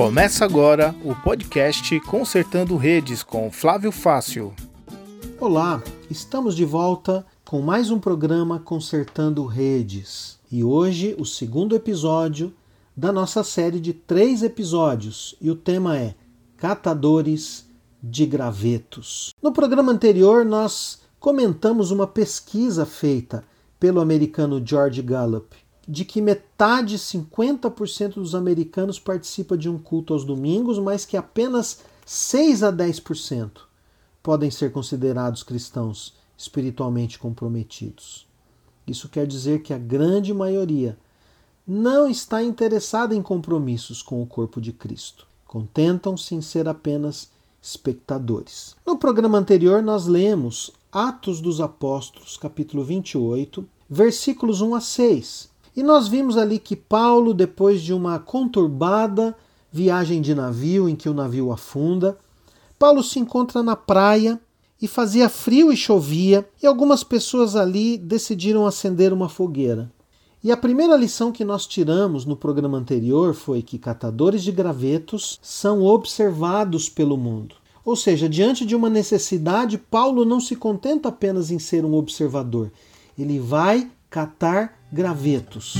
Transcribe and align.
Começa 0.00 0.46
agora 0.46 0.96
o 1.04 1.14
podcast 1.14 2.00
Consertando 2.00 2.74
Redes 2.78 3.22
com 3.22 3.50
Flávio 3.50 3.92
Fácil. 3.92 4.54
Olá, 5.38 5.82
estamos 6.08 6.56
de 6.56 6.64
volta 6.64 7.22
com 7.44 7.60
mais 7.60 7.90
um 7.90 7.98
programa 7.98 8.58
Consertando 8.58 9.44
Redes 9.44 10.38
e 10.50 10.64
hoje 10.64 11.14
o 11.18 11.26
segundo 11.26 11.76
episódio 11.76 12.50
da 12.96 13.12
nossa 13.12 13.44
série 13.44 13.78
de 13.78 13.92
três 13.92 14.42
episódios 14.42 15.36
e 15.38 15.50
o 15.50 15.54
tema 15.54 15.98
é 15.98 16.14
Catadores 16.56 17.66
de 18.02 18.24
Gravetos. 18.24 19.34
No 19.42 19.52
programa 19.52 19.92
anterior, 19.92 20.46
nós 20.46 21.02
comentamos 21.18 21.90
uma 21.90 22.06
pesquisa 22.06 22.86
feita 22.86 23.44
pelo 23.78 24.00
americano 24.00 24.62
George 24.64 25.02
Gallup 25.02 25.54
de 25.90 26.04
que 26.04 26.22
metade, 26.22 26.96
50% 26.96 28.14
dos 28.14 28.32
americanos 28.36 29.00
participa 29.00 29.58
de 29.58 29.68
um 29.68 29.76
culto 29.76 30.14
aos 30.14 30.24
domingos, 30.24 30.78
mas 30.78 31.04
que 31.04 31.16
apenas 31.16 31.80
6 32.06 32.62
a 32.62 32.72
10% 32.72 33.62
podem 34.22 34.52
ser 34.52 34.70
considerados 34.70 35.42
cristãos 35.42 36.14
espiritualmente 36.38 37.18
comprometidos. 37.18 38.24
Isso 38.86 39.08
quer 39.08 39.26
dizer 39.26 39.62
que 39.62 39.74
a 39.74 39.78
grande 39.78 40.32
maioria 40.32 40.96
não 41.66 42.08
está 42.08 42.40
interessada 42.40 43.12
em 43.12 43.20
compromissos 43.20 44.00
com 44.00 44.22
o 44.22 44.26
corpo 44.26 44.60
de 44.60 44.72
Cristo. 44.72 45.26
Contentam-se 45.44 46.36
em 46.36 46.40
ser 46.40 46.68
apenas 46.68 47.30
espectadores. 47.60 48.76
No 48.86 48.96
programa 48.96 49.38
anterior, 49.38 49.82
nós 49.82 50.06
lemos 50.06 50.70
Atos 50.92 51.40
dos 51.40 51.60
Apóstolos, 51.60 52.36
capítulo 52.36 52.84
28, 52.84 53.66
versículos 53.88 54.60
1 54.60 54.74
a 54.76 54.80
6. 54.80 55.49
E 55.76 55.82
nós 55.82 56.08
vimos 56.08 56.36
ali 56.36 56.58
que 56.58 56.74
Paulo, 56.74 57.32
depois 57.32 57.80
de 57.80 57.92
uma 57.92 58.18
conturbada 58.18 59.36
viagem 59.72 60.20
de 60.20 60.34
navio 60.34 60.88
em 60.88 60.96
que 60.96 61.08
o 61.08 61.14
navio 61.14 61.52
afunda, 61.52 62.18
Paulo 62.78 63.02
se 63.02 63.18
encontra 63.18 63.62
na 63.62 63.76
praia 63.76 64.40
e 64.80 64.88
fazia 64.88 65.28
frio 65.28 65.72
e 65.72 65.76
chovia, 65.76 66.48
e 66.62 66.66
algumas 66.66 67.04
pessoas 67.04 67.54
ali 67.54 67.98
decidiram 67.98 68.66
acender 68.66 69.12
uma 69.12 69.28
fogueira. 69.28 69.92
E 70.42 70.50
a 70.50 70.56
primeira 70.56 70.96
lição 70.96 71.30
que 71.30 71.44
nós 71.44 71.66
tiramos 71.66 72.24
no 72.24 72.34
programa 72.34 72.78
anterior 72.78 73.34
foi 73.34 73.60
que 73.60 73.78
catadores 73.78 74.42
de 74.42 74.50
gravetos 74.50 75.38
são 75.42 75.82
observados 75.82 76.88
pelo 76.88 77.18
mundo. 77.18 77.56
Ou 77.84 77.94
seja, 77.94 78.26
diante 78.26 78.64
de 78.64 78.74
uma 78.74 78.88
necessidade, 78.88 79.76
Paulo 79.76 80.24
não 80.24 80.40
se 80.40 80.56
contenta 80.56 81.10
apenas 81.10 81.50
em 81.50 81.58
ser 81.58 81.84
um 81.84 81.94
observador, 81.94 82.72
ele 83.18 83.38
vai 83.38 83.90
catar 84.10 84.76
gravetos. 84.92 85.76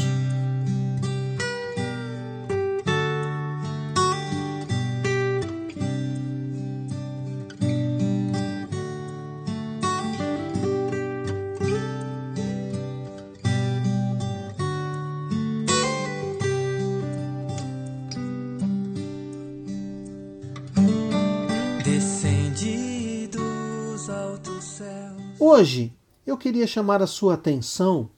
Hoje 25.39 25.93
eu 26.25 26.39
queria 26.39 26.67
chamar 26.67 27.03
a 27.03 27.07
sua 27.07 27.35
atenção 27.35 28.09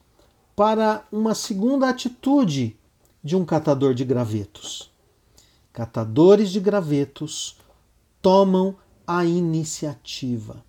para 0.55 1.05
uma 1.11 1.33
segunda 1.33 1.89
atitude 1.89 2.75
de 3.23 3.35
um 3.35 3.45
catador 3.45 3.93
de 3.93 4.03
gravetos. 4.03 4.91
Catadores 5.71 6.51
de 6.51 6.59
gravetos 6.59 7.57
tomam 8.21 8.75
a 9.07 9.25
iniciativa. 9.25 10.63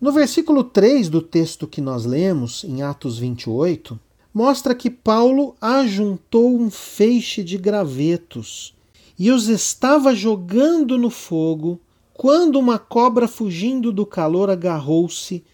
No 0.00 0.12
versículo 0.12 0.64
3 0.64 1.08
do 1.08 1.20
texto 1.20 1.66
que 1.66 1.80
nós 1.80 2.04
lemos, 2.04 2.64
em 2.64 2.82
Atos 2.82 3.18
28, 3.18 3.98
mostra 4.32 4.74
que 4.74 4.90
Paulo 4.90 5.54
ajuntou 5.60 6.58
um 6.58 6.70
feixe 6.70 7.44
de 7.44 7.58
gravetos 7.58 8.74
e 9.18 9.30
os 9.30 9.48
estava 9.48 10.14
jogando 10.14 10.96
no 10.96 11.10
fogo 11.10 11.78
quando 12.14 12.58
uma 12.58 12.78
cobra, 12.78 13.26
fugindo 13.26 13.92
do 13.92 14.04
calor, 14.04 14.50
agarrou-se 14.50 15.44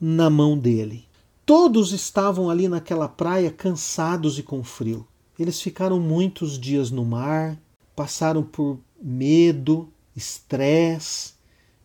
na 0.00 0.30
mão 0.30 0.56
dele. 0.56 1.04
Todos 1.46 1.92
estavam 1.92 2.48
ali 2.48 2.68
naquela 2.68 3.08
praia 3.08 3.50
cansados 3.50 4.38
e 4.38 4.42
com 4.42 4.64
frio. 4.64 5.06
Eles 5.38 5.60
ficaram 5.60 6.00
muitos 6.00 6.58
dias 6.58 6.90
no 6.90 7.04
mar, 7.04 7.58
passaram 7.94 8.42
por 8.42 8.78
medo, 9.02 9.88
estresse, 10.16 11.34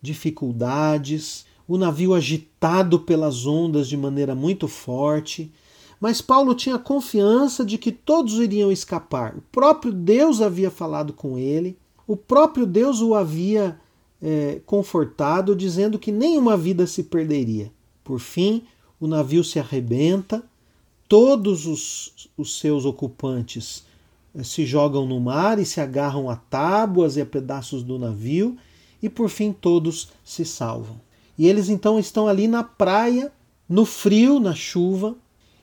dificuldades, 0.00 1.44
o 1.68 1.76
navio 1.76 2.14
agitado 2.14 3.00
pelas 3.00 3.46
ondas 3.46 3.86
de 3.86 3.96
maneira 3.96 4.34
muito 4.34 4.66
forte. 4.66 5.52
Mas 6.00 6.22
Paulo 6.22 6.54
tinha 6.54 6.78
confiança 6.78 7.62
de 7.62 7.76
que 7.76 7.92
todos 7.92 8.38
iriam 8.38 8.72
escapar. 8.72 9.36
O 9.36 9.42
próprio 9.52 9.92
Deus 9.92 10.40
havia 10.40 10.70
falado 10.70 11.12
com 11.12 11.36
ele, 11.36 11.76
o 12.06 12.16
próprio 12.16 12.64
Deus 12.64 13.02
o 13.02 13.14
havia 13.14 13.78
é, 14.22 14.60
confortado, 14.64 15.54
dizendo 15.54 15.98
que 15.98 16.10
nenhuma 16.10 16.56
vida 16.56 16.86
se 16.86 17.04
perderia. 17.04 17.70
Por 18.02 18.18
fim, 18.18 18.64
o 19.00 19.06
navio 19.06 19.42
se 19.42 19.58
arrebenta, 19.58 20.44
todos 21.08 21.66
os, 21.66 22.28
os 22.36 22.60
seus 22.60 22.84
ocupantes 22.84 23.84
eh, 24.34 24.44
se 24.44 24.64
jogam 24.64 25.06
no 25.06 25.18
mar 25.18 25.58
e 25.58 25.64
se 25.64 25.80
agarram 25.80 26.28
a 26.28 26.36
tábuas 26.36 27.16
e 27.16 27.20
a 27.20 27.26
pedaços 27.26 27.82
do 27.82 27.98
navio, 27.98 28.56
e 29.02 29.08
por 29.08 29.28
fim 29.28 29.52
todos 29.52 30.10
se 30.24 30.44
salvam. 30.44 31.00
E 31.38 31.48
eles 31.48 31.68
então 31.68 31.98
estão 31.98 32.28
ali 32.28 32.46
na 32.46 32.62
praia, 32.62 33.32
no 33.68 33.86
frio, 33.86 34.38
na 34.38 34.54
chuva, 34.54 35.16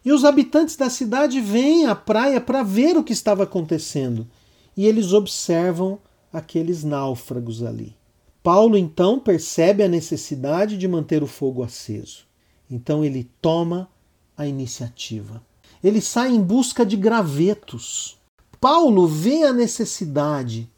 e 0.04 0.12
os 0.12 0.26
habitantes 0.26 0.76
da 0.76 0.90
cidade 0.90 1.40
vêm 1.40 1.86
à 1.86 1.96
praia 1.96 2.42
para 2.42 2.64
ver 2.64 2.98
o 2.98 3.04
que 3.04 3.14
estava 3.14 3.44
acontecendo, 3.44 4.28
e 4.76 4.86
eles 4.86 5.14
observam 5.14 6.00
aqueles 6.34 6.84
náufragos 6.84 7.64
ali. 7.64 7.96
Paulo 8.42 8.78
então 8.78 9.20
percebe 9.20 9.84
a 9.84 9.88
necessidade 9.88 10.78
de 10.78 10.88
manter 10.88 11.22
o 11.22 11.28
fogo 11.28 11.64
aceso. 11.64 12.27
Então 12.70 13.04
ele 13.04 13.30
toma 13.42 13.90
a 14.38 14.46
iniciativa. 14.46 15.42
Ele 15.84 16.02
sai 16.02 16.34
em 16.34 16.42
busca 16.42 16.86
de 16.86 16.96
gravetos. 16.96 18.18
Paulo 18.60 19.08
vê 19.08 19.44
a 19.44 19.54
necessidade. 19.54 20.70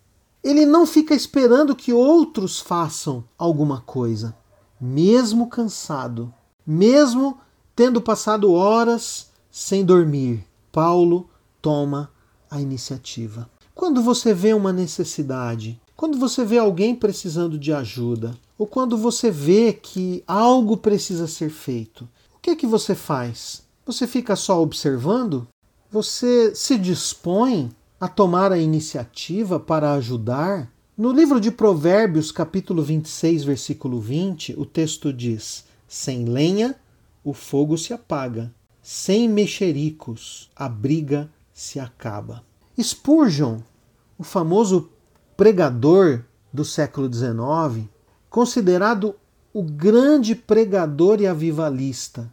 Ele 0.43 0.65
não 0.65 0.85
fica 0.85 1.13
esperando 1.13 1.75
que 1.75 1.91
outros 1.91 2.59
façam 2.59 3.23
alguma 3.37 3.81
coisa. 3.81 4.35
Mesmo 4.79 5.47
cansado, 5.47 6.33
mesmo 6.65 7.37
tendo 7.75 8.01
passado 8.01 8.51
horas 8.53 9.29
sem 9.51 9.83
dormir, 9.83 10.45
Paulo 10.71 11.29
toma 11.61 12.11
a 12.49 12.61
iniciativa. 12.61 13.49
Quando 13.73 14.01
você 14.01 14.33
vê 14.33 14.53
uma 14.53 14.71
necessidade, 14.71 15.79
quando 15.95 16.17
você 16.17 16.45
vê 16.45 16.57
alguém 16.57 16.95
precisando 16.95 17.57
de 17.57 17.73
ajuda, 17.73 18.35
ou 18.59 18.67
quando 18.67 18.97
você 18.97 19.31
vê 19.31 19.71
que 19.71 20.21
algo 20.27 20.75
precisa 20.75 21.27
ser 21.27 21.49
feito, 21.49 22.03
o 22.35 22.39
que 22.41 22.49
é 22.49 22.55
que 22.57 22.67
você 22.67 22.93
faz? 22.93 23.63
Você 23.85 24.05
fica 24.05 24.35
só 24.35 24.61
observando? 24.61 25.47
Você 25.89 26.53
se 26.53 26.77
dispõe 26.77 27.71
a 27.97 28.09
tomar 28.09 28.51
a 28.51 28.57
iniciativa 28.57 29.61
para 29.61 29.93
ajudar? 29.93 30.69
No 30.97 31.13
livro 31.13 31.39
de 31.39 31.49
Provérbios, 31.51 32.33
capítulo 32.33 32.83
26, 32.83 33.45
versículo 33.45 34.01
20, 34.01 34.59
o 34.59 34.65
texto 34.65 35.13
diz: 35.13 35.63
Sem 35.87 36.25
lenha 36.25 36.75
o 37.23 37.33
fogo 37.33 37.77
se 37.77 37.93
apaga, 37.93 38.53
sem 38.83 39.29
mexericos 39.29 40.49
a 40.53 40.67
briga 40.67 41.31
se 41.53 41.79
acaba. 41.79 42.43
Spurgeon, 42.77 43.59
o 44.17 44.23
famoso 44.23 44.89
pregador 45.37 46.25
do 46.51 46.65
século 46.65 47.11
XIX, 47.11 47.87
considerado 48.29 49.15
o 49.53 49.63
grande 49.63 50.35
pregador 50.35 51.21
e 51.21 51.27
avivalista 51.27 52.31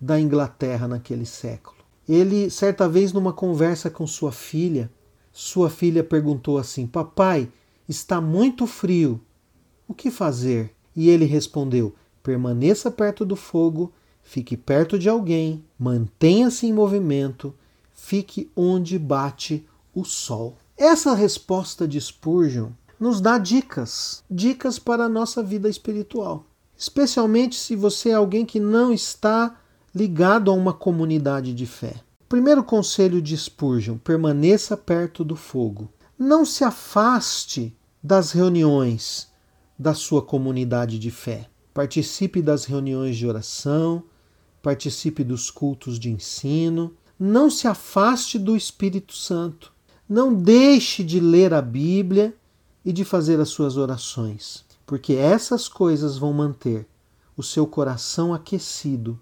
da 0.00 0.18
Inglaterra 0.18 0.88
naquele 0.88 1.26
século. 1.26 1.76
Ele, 2.08 2.50
certa 2.50 2.88
vez, 2.88 3.12
numa 3.12 3.32
conversa 3.32 3.90
com 3.90 4.06
sua 4.06 4.32
filha, 4.32 4.90
sua 5.32 5.68
filha 5.68 6.02
perguntou 6.02 6.56
assim: 6.56 6.86
Papai, 6.86 7.50
está 7.88 8.20
muito 8.20 8.66
frio, 8.66 9.20
o 9.86 9.94
que 9.94 10.10
fazer? 10.10 10.74
E 10.94 11.10
ele 11.10 11.24
respondeu: 11.24 11.94
Permaneça 12.22 12.90
perto 12.90 13.24
do 13.24 13.36
fogo, 13.36 13.92
fique 14.22 14.56
perto 14.56 14.98
de 14.98 15.08
alguém, 15.08 15.64
mantenha-se 15.78 16.66
em 16.66 16.72
movimento, 16.72 17.54
fique 17.92 18.50
onde 18.56 18.98
bate 18.98 19.66
o 19.94 20.04
sol. 20.04 20.56
Essa 20.76 21.14
resposta 21.14 21.88
de 21.88 22.00
Spurgeon 22.00 22.70
nos 22.98 23.20
dá 23.20 23.38
dicas, 23.38 24.24
dicas 24.30 24.78
para 24.78 25.04
a 25.04 25.08
nossa 25.08 25.42
vida 25.42 25.68
espiritual. 25.68 26.46
Especialmente 26.76 27.56
se 27.56 27.74
você 27.74 28.10
é 28.10 28.14
alguém 28.14 28.44
que 28.44 28.60
não 28.60 28.92
está 28.92 29.58
ligado 29.94 30.50
a 30.50 30.54
uma 30.54 30.72
comunidade 30.72 31.54
de 31.54 31.66
fé. 31.66 31.94
Primeiro 32.28 32.62
conselho 32.62 33.22
de 33.22 33.36
Spurgeon: 33.36 33.96
permaneça 33.98 34.76
perto 34.76 35.24
do 35.24 35.36
fogo. 35.36 35.90
Não 36.18 36.44
se 36.44 36.64
afaste 36.64 37.76
das 38.02 38.32
reuniões 38.32 39.28
da 39.78 39.94
sua 39.94 40.22
comunidade 40.22 40.98
de 40.98 41.10
fé. 41.10 41.48
Participe 41.72 42.40
das 42.40 42.64
reuniões 42.64 43.16
de 43.16 43.26
oração, 43.26 44.02
participe 44.62 45.22
dos 45.22 45.50
cultos 45.50 45.98
de 45.98 46.10
ensino. 46.10 46.94
Não 47.18 47.50
se 47.50 47.66
afaste 47.66 48.38
do 48.38 48.56
Espírito 48.56 49.14
Santo. 49.14 49.72
Não 50.08 50.34
deixe 50.34 51.02
de 51.02 51.20
ler 51.20 51.52
a 51.54 51.62
Bíblia 51.62 52.34
e 52.86 52.92
de 52.92 53.04
fazer 53.04 53.40
as 53.40 53.48
suas 53.48 53.76
orações, 53.76 54.64
porque 54.86 55.14
essas 55.14 55.66
coisas 55.66 56.16
vão 56.16 56.32
manter 56.32 56.86
o 57.36 57.42
seu 57.42 57.66
coração 57.66 58.32
aquecido 58.32 59.18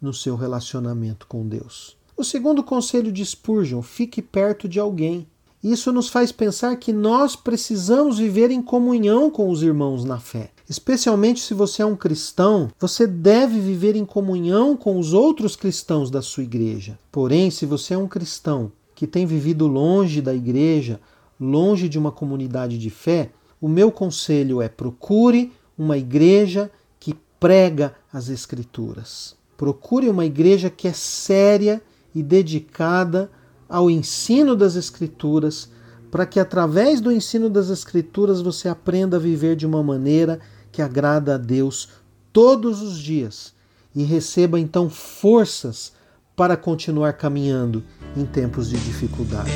no 0.00 0.14
seu 0.14 0.34
relacionamento 0.34 1.26
com 1.26 1.46
Deus. 1.46 1.94
O 2.16 2.24
segundo 2.24 2.64
conselho 2.64 3.12
de 3.12 3.24
Spurgeon: 3.24 3.82
fique 3.82 4.22
perto 4.22 4.66
de 4.66 4.80
alguém. 4.80 5.26
Isso 5.62 5.92
nos 5.92 6.08
faz 6.08 6.32
pensar 6.32 6.74
que 6.76 6.92
nós 6.92 7.36
precisamos 7.36 8.18
viver 8.18 8.50
em 8.50 8.62
comunhão 8.62 9.30
com 9.30 9.50
os 9.50 9.62
irmãos 9.62 10.04
na 10.04 10.18
fé. 10.18 10.50
Especialmente 10.68 11.40
se 11.40 11.52
você 11.52 11.82
é 11.82 11.86
um 11.86 11.94
cristão, 11.94 12.70
você 12.80 13.06
deve 13.06 13.60
viver 13.60 13.94
em 13.94 14.06
comunhão 14.06 14.74
com 14.74 14.98
os 14.98 15.12
outros 15.12 15.54
cristãos 15.54 16.10
da 16.10 16.22
sua 16.22 16.42
igreja. 16.44 16.98
Porém, 17.12 17.50
se 17.50 17.66
você 17.66 17.94
é 17.94 17.98
um 17.98 18.08
cristão 18.08 18.72
que 18.94 19.06
tem 19.06 19.26
vivido 19.26 19.66
longe 19.66 20.20
da 20.20 20.34
igreja, 20.34 20.98
longe 21.38 21.88
de 21.88 21.98
uma 21.98 22.12
comunidade 22.12 22.78
de 22.78 22.90
fé, 22.90 23.30
o 23.60 23.68
meu 23.68 23.90
conselho 23.92 24.60
é 24.60 24.68
procure 24.68 25.52
uma 25.78 25.96
igreja 25.96 26.70
que 26.98 27.14
prega 27.38 27.94
as 28.12 28.28
Escrituras. 28.28 29.36
Procure 29.56 30.08
uma 30.08 30.24
igreja 30.24 30.68
que 30.68 30.88
é 30.88 30.92
séria 30.92 31.82
e 32.14 32.22
dedicada 32.22 33.30
ao 33.68 33.90
ensino 33.90 34.54
das 34.54 34.76
Escrituras, 34.76 35.70
para 36.10 36.26
que 36.26 36.38
através 36.38 37.00
do 37.00 37.10
ensino 37.10 37.48
das 37.48 37.70
Escrituras 37.70 38.40
você 38.40 38.68
aprenda 38.68 39.16
a 39.16 39.20
viver 39.20 39.56
de 39.56 39.66
uma 39.66 39.82
maneira 39.82 40.40
que 40.70 40.82
agrada 40.82 41.36
a 41.36 41.38
Deus 41.38 41.88
todos 42.32 42.82
os 42.82 42.98
dias 42.98 43.54
e 43.94 44.02
receba 44.02 44.58
então 44.58 44.88
forças 44.90 45.92
para 46.34 46.56
continuar 46.56 47.12
caminhando 47.12 47.84
em 48.16 48.24
tempos 48.24 48.70
de 48.70 48.76
dificuldade. 48.78 49.52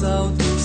Dos 0.00 0.57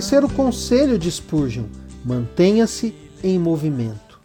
Terceiro 0.00 0.30
conselho 0.30 0.98
de 0.98 1.10
Spurgeon: 1.10 1.66
mantenha-se 2.02 2.94
em 3.22 3.38
movimento. 3.38 4.18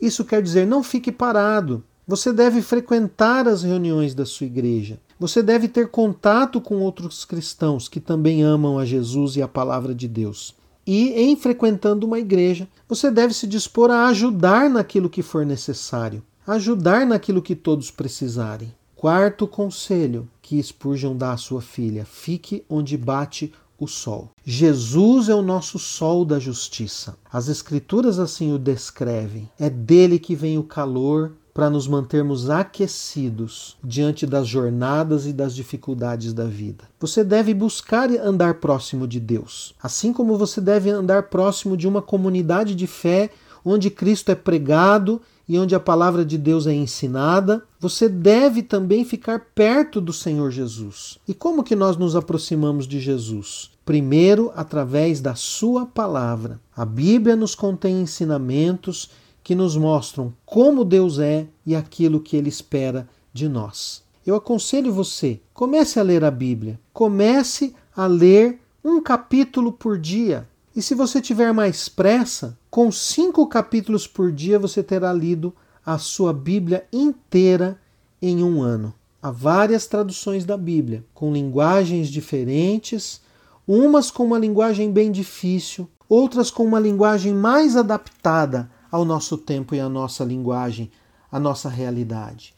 Isso 0.00 0.24
quer 0.24 0.40
dizer, 0.40 0.64
não 0.64 0.80
fique 0.80 1.10
parado. 1.10 1.82
Você 2.06 2.32
deve 2.32 2.62
frequentar 2.62 3.48
as 3.48 3.64
reuniões 3.64 4.14
da 4.14 4.24
sua 4.24 4.46
igreja. 4.46 5.00
Você 5.18 5.42
deve 5.42 5.66
ter 5.66 5.88
contato 5.88 6.60
com 6.60 6.76
outros 6.76 7.24
cristãos 7.24 7.88
que 7.88 7.98
também 7.98 8.44
amam 8.44 8.78
a 8.78 8.84
Jesus 8.84 9.34
e 9.34 9.42
a 9.42 9.48
palavra 9.48 9.92
de 9.92 10.06
Deus. 10.06 10.54
E 10.86 11.08
em 11.14 11.34
frequentando 11.34 12.06
uma 12.06 12.20
igreja, 12.20 12.68
você 12.88 13.10
deve 13.10 13.34
se 13.34 13.48
dispor 13.48 13.90
a 13.90 14.06
ajudar 14.06 14.70
naquilo 14.70 15.10
que 15.10 15.20
for 15.20 15.44
necessário, 15.44 16.22
ajudar 16.46 17.04
naquilo 17.04 17.42
que 17.42 17.56
todos 17.56 17.90
precisarem. 17.90 18.72
Quarto 18.94 19.48
conselho 19.48 20.28
que 20.40 20.62
Spurgeon 20.62 21.16
dá 21.16 21.32
à 21.32 21.36
sua 21.36 21.60
filha: 21.60 22.04
fique 22.04 22.64
onde 22.70 22.96
bate 22.96 23.52
o 23.82 23.88
sol. 23.88 24.30
Jesus 24.44 25.28
é 25.28 25.34
o 25.34 25.42
nosso 25.42 25.78
sol 25.78 26.24
da 26.24 26.38
justiça. 26.38 27.16
As 27.32 27.48
Escrituras 27.48 28.18
assim 28.18 28.52
o 28.52 28.58
descrevem. 28.58 29.48
É 29.58 29.68
dele 29.68 30.18
que 30.18 30.34
vem 30.34 30.56
o 30.56 30.62
calor 30.62 31.32
para 31.52 31.68
nos 31.68 31.86
mantermos 31.86 32.48
aquecidos 32.48 33.76
diante 33.84 34.26
das 34.26 34.46
jornadas 34.46 35.26
e 35.26 35.32
das 35.32 35.54
dificuldades 35.54 36.32
da 36.32 36.44
vida. 36.44 36.84
Você 36.98 37.22
deve 37.22 37.52
buscar 37.52 38.10
andar 38.10 38.54
próximo 38.54 39.06
de 39.06 39.20
Deus, 39.20 39.74
assim 39.82 40.12
como 40.12 40.38
você 40.38 40.60
deve 40.60 40.88
andar 40.88 41.24
próximo 41.24 41.76
de 41.76 41.86
uma 41.86 42.00
comunidade 42.00 42.74
de 42.74 42.86
fé 42.86 43.30
onde 43.64 43.90
Cristo 43.90 44.30
é 44.30 44.34
pregado 44.34 45.20
e 45.48 45.58
onde 45.58 45.74
a 45.74 45.80
palavra 45.80 46.24
de 46.24 46.38
Deus 46.38 46.66
é 46.66 46.72
ensinada, 46.72 47.62
você 47.78 48.08
deve 48.08 48.62
também 48.62 49.04
ficar 49.04 49.48
perto 49.54 50.00
do 50.00 50.12
Senhor 50.12 50.50
Jesus. 50.50 51.18
E 51.26 51.34
como 51.34 51.64
que 51.64 51.76
nós 51.76 51.96
nos 51.96 52.14
aproximamos 52.14 52.86
de 52.86 53.00
Jesus? 53.00 53.70
Primeiro, 53.84 54.52
através 54.54 55.20
da 55.20 55.34
Sua 55.34 55.84
palavra. 55.84 56.60
A 56.76 56.84
Bíblia 56.84 57.34
nos 57.34 57.54
contém 57.54 58.00
ensinamentos 58.00 59.10
que 59.42 59.54
nos 59.54 59.76
mostram 59.76 60.32
como 60.46 60.84
Deus 60.84 61.18
é 61.18 61.46
e 61.66 61.74
aquilo 61.74 62.20
que 62.20 62.36
Ele 62.36 62.48
espera 62.48 63.08
de 63.32 63.48
nós. 63.48 64.02
Eu 64.24 64.36
aconselho 64.36 64.92
você, 64.92 65.40
comece 65.52 65.98
a 65.98 66.02
ler 66.02 66.22
a 66.24 66.30
Bíblia. 66.30 66.78
Comece 66.92 67.74
a 67.96 68.06
ler 68.06 68.60
um 68.84 69.02
capítulo 69.02 69.72
por 69.72 69.98
dia. 69.98 70.48
E 70.74 70.80
se 70.80 70.94
você 70.94 71.20
tiver 71.20 71.52
mais 71.52 71.88
pressa, 71.88 72.58
com 72.70 72.90
cinco 72.90 73.46
capítulos 73.46 74.06
por 74.06 74.32
dia 74.32 74.58
você 74.58 74.82
terá 74.82 75.12
lido 75.12 75.54
a 75.84 75.98
sua 75.98 76.32
Bíblia 76.32 76.86
inteira 76.92 77.78
em 78.20 78.42
um 78.42 78.62
ano. 78.62 78.94
Há 79.20 79.30
várias 79.30 79.86
traduções 79.86 80.44
da 80.44 80.56
Bíblia, 80.56 81.04
com 81.14 81.32
linguagens 81.32 82.08
diferentes 82.08 83.20
umas 83.66 84.10
com 84.10 84.24
uma 84.24 84.38
linguagem 84.38 84.90
bem 84.90 85.12
difícil, 85.12 85.88
outras 86.08 86.50
com 86.50 86.64
uma 86.64 86.80
linguagem 86.80 87.32
mais 87.32 87.76
adaptada 87.76 88.70
ao 88.90 89.04
nosso 89.04 89.38
tempo 89.38 89.74
e 89.74 89.80
à 89.80 89.88
nossa 89.88 90.24
linguagem, 90.24 90.90
à 91.30 91.38
nossa 91.38 91.68
realidade. 91.68 92.54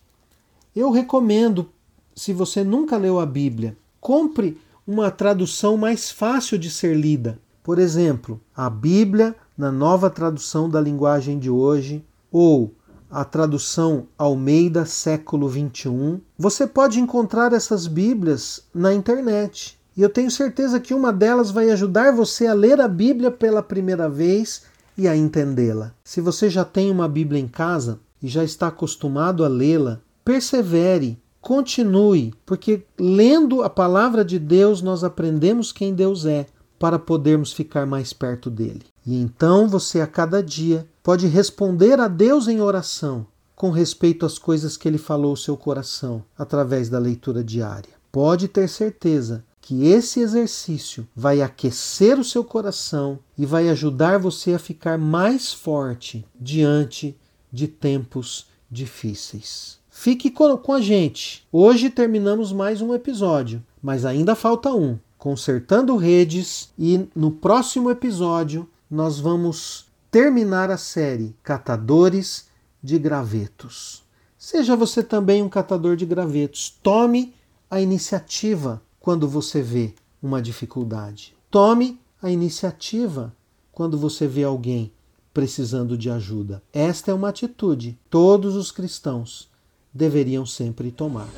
Eu 0.74 0.90
recomendo, 0.90 1.70
se 2.16 2.32
você 2.32 2.64
nunca 2.64 2.96
leu 2.96 3.20
a 3.20 3.26
Bíblia, 3.26 3.76
compre 4.00 4.58
uma 4.86 5.10
tradução 5.10 5.76
mais 5.76 6.10
fácil 6.10 6.58
de 6.58 6.70
ser 6.70 6.96
lida. 6.96 7.38
Por 7.64 7.78
exemplo, 7.78 8.38
a 8.54 8.68
Bíblia 8.68 9.34
na 9.56 9.72
nova 9.72 10.10
tradução 10.10 10.68
da 10.68 10.78
linguagem 10.78 11.38
de 11.38 11.48
hoje, 11.48 12.04
ou 12.30 12.74
a 13.10 13.24
tradução 13.24 14.06
Almeida 14.18 14.84
século 14.84 15.48
21. 15.48 16.20
Você 16.36 16.66
pode 16.66 17.00
encontrar 17.00 17.54
essas 17.54 17.86
Bíblias 17.86 18.64
na 18.74 18.92
internet. 18.92 19.78
E 19.96 20.02
eu 20.02 20.10
tenho 20.10 20.30
certeza 20.30 20.78
que 20.78 20.92
uma 20.92 21.10
delas 21.10 21.50
vai 21.50 21.70
ajudar 21.70 22.12
você 22.12 22.46
a 22.46 22.52
ler 22.52 22.82
a 22.82 22.88
Bíblia 22.88 23.30
pela 23.30 23.62
primeira 23.62 24.10
vez 24.10 24.64
e 24.98 25.08
a 25.08 25.16
entendê-la. 25.16 25.94
Se 26.04 26.20
você 26.20 26.50
já 26.50 26.66
tem 26.66 26.90
uma 26.90 27.08
Bíblia 27.08 27.40
em 27.40 27.48
casa 27.48 27.98
e 28.22 28.28
já 28.28 28.44
está 28.44 28.66
acostumado 28.66 29.42
a 29.42 29.48
lê-la, 29.48 30.02
persevere, 30.22 31.18
continue, 31.40 32.34
porque 32.44 32.82
lendo 32.98 33.62
a 33.62 33.70
palavra 33.70 34.22
de 34.22 34.38
Deus 34.38 34.82
nós 34.82 35.02
aprendemos 35.02 35.72
quem 35.72 35.94
Deus 35.94 36.26
é 36.26 36.46
para 36.78 36.98
podermos 36.98 37.52
ficar 37.52 37.86
mais 37.86 38.12
perto 38.12 38.50
dele. 38.50 38.82
E 39.06 39.20
então 39.20 39.68
você 39.68 40.00
a 40.00 40.06
cada 40.06 40.42
dia 40.42 40.86
pode 41.02 41.26
responder 41.26 42.00
a 42.00 42.08
Deus 42.08 42.48
em 42.48 42.60
oração 42.60 43.26
com 43.54 43.70
respeito 43.70 44.26
às 44.26 44.38
coisas 44.38 44.76
que 44.76 44.88
ele 44.88 44.98
falou 44.98 45.30
ao 45.30 45.36
seu 45.36 45.56
coração 45.56 46.24
através 46.36 46.88
da 46.88 46.98
leitura 46.98 47.42
diária. 47.42 47.94
Pode 48.10 48.48
ter 48.48 48.68
certeza 48.68 49.44
que 49.60 49.86
esse 49.86 50.20
exercício 50.20 51.06
vai 51.16 51.40
aquecer 51.40 52.18
o 52.18 52.24
seu 52.24 52.44
coração 52.44 53.18
e 53.38 53.46
vai 53.46 53.68
ajudar 53.70 54.18
você 54.18 54.52
a 54.52 54.58
ficar 54.58 54.98
mais 54.98 55.52
forte 55.52 56.26
diante 56.38 57.16
de 57.50 57.66
tempos 57.66 58.46
difíceis. 58.70 59.78
Fique 59.88 60.30
com 60.30 60.72
a 60.72 60.80
gente. 60.80 61.46
Hoje 61.50 61.88
terminamos 61.88 62.52
mais 62.52 62.82
um 62.82 62.92
episódio, 62.92 63.62
mas 63.80 64.04
ainda 64.04 64.34
falta 64.34 64.70
um. 64.70 64.98
Consertando 65.24 65.96
redes, 65.96 66.68
e 66.78 67.08
no 67.16 67.30
próximo 67.30 67.90
episódio 67.90 68.68
nós 68.90 69.18
vamos 69.18 69.86
terminar 70.10 70.70
a 70.70 70.76
série 70.76 71.34
Catadores 71.42 72.48
de 72.82 72.98
Gravetos. 72.98 74.02
Seja 74.36 74.76
você 74.76 75.02
também 75.02 75.42
um 75.42 75.48
catador 75.48 75.96
de 75.96 76.04
gravetos. 76.04 76.78
Tome 76.82 77.34
a 77.70 77.80
iniciativa 77.80 78.82
quando 79.00 79.26
você 79.26 79.62
vê 79.62 79.94
uma 80.22 80.42
dificuldade. 80.42 81.34
Tome 81.50 81.98
a 82.20 82.30
iniciativa 82.30 83.34
quando 83.72 83.96
você 83.96 84.26
vê 84.26 84.44
alguém 84.44 84.92
precisando 85.32 85.96
de 85.96 86.10
ajuda. 86.10 86.62
Esta 86.70 87.12
é 87.12 87.14
uma 87.14 87.30
atitude 87.30 87.98
todos 88.10 88.54
os 88.56 88.70
cristãos 88.70 89.48
deveriam 89.90 90.44
sempre 90.44 90.90
tomar. 90.90 91.28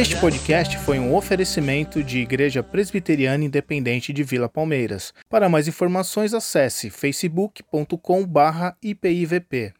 Este 0.00 0.16
podcast 0.16 0.76
foi 0.78 0.98
um 0.98 1.14
oferecimento 1.14 2.02
de 2.02 2.20
Igreja 2.20 2.62
Presbiteriana 2.62 3.44
Independente 3.44 4.14
de 4.14 4.22
Vila 4.22 4.48
Palmeiras. 4.48 5.12
Para 5.28 5.46
mais 5.46 5.68
informações, 5.68 6.32
acesse 6.32 6.88
facebook.com/ipivp. 6.88 9.74